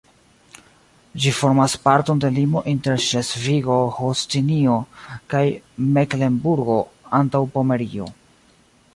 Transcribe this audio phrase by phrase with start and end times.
[1.23, 4.77] Ĝi formas parton de limo inter Ŝlesvigo-Holstinio
[5.33, 5.41] kaj
[5.99, 8.09] Meklenburgo-Antaŭpomerio.